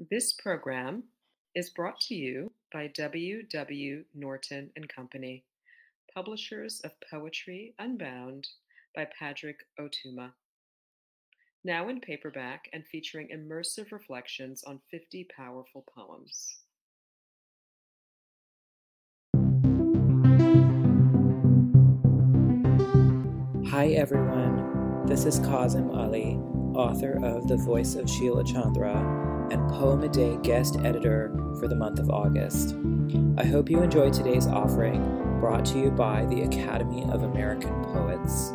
[0.00, 1.02] This program
[1.56, 3.42] is brought to you by W.
[3.42, 4.04] W.
[4.14, 5.42] Norton and Company,
[6.14, 8.46] publishers of Poetry Unbound
[8.94, 10.30] by Padraig Ó Tuama.
[11.64, 16.58] Now in paperback and featuring immersive reflections on 50 powerful poems.
[23.68, 26.38] Hi everyone, this is Kazim Ali,
[26.78, 28.96] author of The Voice of Sheila Chandra
[29.50, 32.76] and Poem a Day guest editor for the month of August.
[33.36, 35.02] I hope you enjoy today's offering
[35.40, 38.52] brought to you by the Academy of American Poets.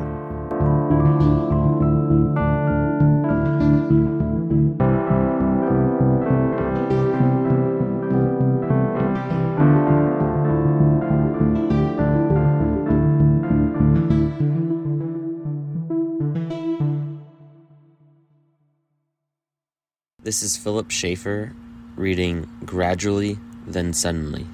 [20.24, 21.52] This is Philip Schaefer
[21.96, 24.46] reading Gradually, Then Suddenly.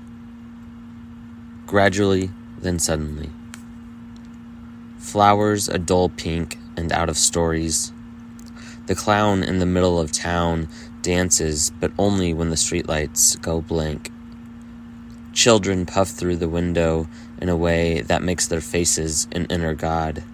[1.68, 3.30] Gradually, then suddenly.
[4.98, 7.92] Flowers a dull pink and out of stories.
[8.86, 10.66] The clown in the middle of town
[11.02, 14.10] dances, but only when the streetlights go blank.
[15.32, 17.06] Children puff through the window
[17.40, 20.24] in a way that makes their faces an inner god.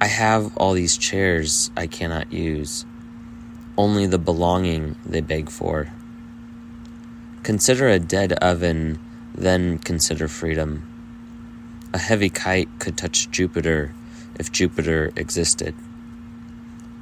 [0.00, 2.86] I have all these chairs I cannot use
[3.76, 5.88] only the belonging they beg for.
[7.42, 8.98] Consider a dead oven,
[9.34, 10.90] then consider freedom.
[11.92, 13.94] A heavy kite could touch Jupiter
[14.38, 15.74] if Jupiter existed.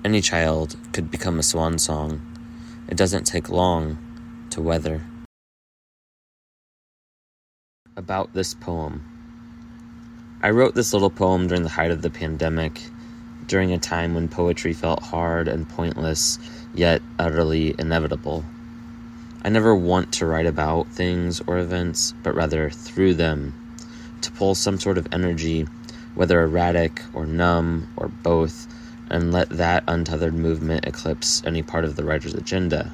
[0.05, 2.21] Any child could become a swan song.
[2.89, 3.99] It doesn't take long
[4.51, 5.01] to weather.
[7.97, 9.09] About this poem.
[10.43, 12.81] I wrote this little poem during the height of the pandemic,
[13.47, 16.39] during a time when poetry felt hard and pointless
[16.75, 18.45] yet utterly inevitable.
[19.45, 23.55] I never want to write about things or events, but rather through them,
[24.21, 25.67] to pull some sort of energy,
[26.15, 28.69] whether erratic or numb or both,
[29.11, 32.93] and let that untethered movement eclipse any part of the writer's agenda.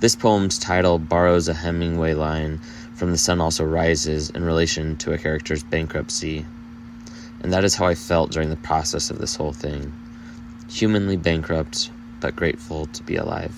[0.00, 2.60] This poem's title borrows a Hemingway line
[2.94, 6.46] from The Sun Also Rises in relation to a character's bankruptcy.
[7.42, 9.92] And that is how I felt during the process of this whole thing.
[10.68, 11.90] Humanly bankrupt,
[12.20, 13.54] but grateful to be alive.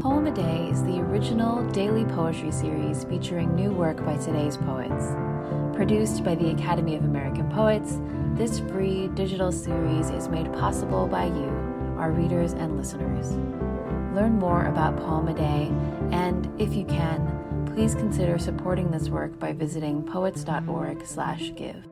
[0.00, 5.06] Poem a Day is the original daily poetry series featuring new work by today's poets.
[5.74, 7.98] Produced by the Academy of American Poets,
[8.34, 11.48] this free digital series is made possible by you,
[11.98, 13.32] our readers and listeners.
[14.14, 15.70] Learn more about Poem a Day,
[16.10, 21.89] and if you can, please consider supporting this work by visiting poets.org/give.